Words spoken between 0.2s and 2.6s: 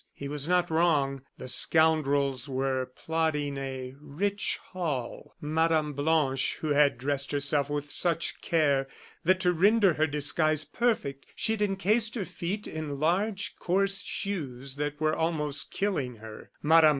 was not wrong. The scoundrels